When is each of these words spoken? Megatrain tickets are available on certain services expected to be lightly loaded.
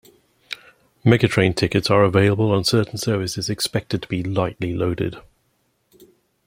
Megatrain 1.05 1.55
tickets 1.55 1.91
are 1.91 2.03
available 2.03 2.51
on 2.51 2.63
certain 2.63 2.97
services 2.97 3.51
expected 3.51 4.01
to 4.01 4.07
be 4.07 4.23
lightly 4.23 4.73
loaded. 4.73 5.17